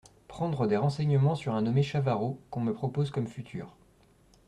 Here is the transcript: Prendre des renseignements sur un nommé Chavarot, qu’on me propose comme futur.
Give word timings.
Prendre 0.27 0.65
des 0.65 0.77
renseignements 0.77 1.35
sur 1.35 1.53
un 1.53 1.61
nommé 1.61 1.83
Chavarot, 1.83 2.39
qu’on 2.49 2.61
me 2.61 2.73
propose 2.73 3.11
comme 3.11 3.27
futur. 3.27 3.75